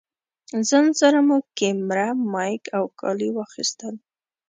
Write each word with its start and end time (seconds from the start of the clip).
ځان 0.69 0.85
سره 0.99 1.19
مو 1.27 1.37
کېمره، 1.57 2.07
مايک 2.33 2.63
او 2.77 2.83
کالي 2.99 3.29
واخيستل. 3.33 3.95